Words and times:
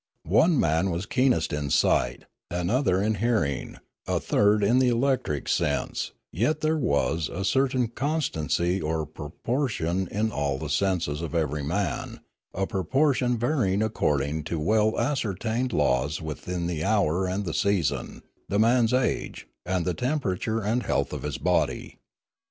One 0.25 0.59
man 0.59 0.89
was 0.89 1.05
keenest 1.05 1.53
in 1.53 1.69
sight, 1.69 2.23
another 2.49 3.03
in 3.03 3.13
hearing, 3.21 3.77
a 4.07 4.19
third 4.19 4.63
in 4.63 4.79
the 4.79 4.87
electric 4.89 5.47
sense, 5.47 6.11
yet 6.33 6.61
there 6.61 6.75
was 6.79 7.29
a 7.29 7.45
certain 7.45 7.87
constancy 7.87 8.81
or 8.81 9.05
proportion 9.05 10.07
in 10.07 10.31
all 10.31 10.57
the 10.57 10.71
senses 10.71 11.21
of 11.21 11.35
every 11.35 11.61
man, 11.61 12.19
a 12.51 12.65
proportion 12.65 13.37
varying 13.37 13.83
according 13.83 14.43
to 14.45 14.57
well 14.57 14.97
as 14.97 15.19
certained 15.19 15.71
laws 15.71 16.19
with 16.19 16.45
the 16.45 16.83
hour 16.83 17.27
and 17.27 17.45
the 17.45 17.53
season, 17.53 18.23
the 18.49 18.57
man's 18.57 18.93
age, 18.95 19.45
and 19.67 19.85
the 19.85 19.93
temperature 19.93 20.63
and 20.63 20.81
health 20.81 21.13
of 21.13 21.21
his 21.21 21.37
body. 21.37 21.99